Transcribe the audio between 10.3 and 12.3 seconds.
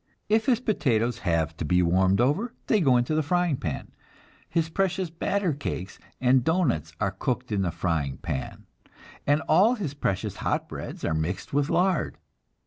hot breads are mixed with lard.